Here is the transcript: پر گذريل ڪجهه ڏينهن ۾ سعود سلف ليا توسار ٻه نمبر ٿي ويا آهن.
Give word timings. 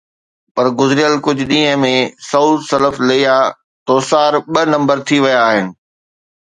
پر 0.55 0.67
گذريل 0.79 1.13
ڪجهه 1.25 1.47
ڏينهن 1.51 1.83
۾ 1.83 1.91
سعود 2.29 2.59
سلف 2.71 2.95
ليا 3.11 3.37
توسار 3.87 4.33
ٻه 4.53 4.61
نمبر 4.75 4.97
ٿي 5.07 5.17
ويا 5.23 5.41
آهن. 5.51 5.67